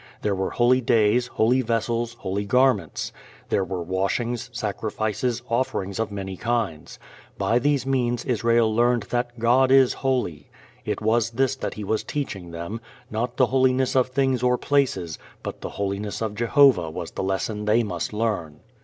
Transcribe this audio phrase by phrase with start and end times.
[0.23, 3.13] There were holy days, holy vessels, holy garments.
[3.49, 6.97] There were washings, sacrifices, offerings of many kinds.
[7.37, 10.49] By these means Israel learned that God is holy.
[10.85, 12.81] It was this that He was teaching them.
[13.11, 17.65] Not the holiness of things or places, but the holiness of Jehovah was the lesson
[17.65, 18.61] they must learn.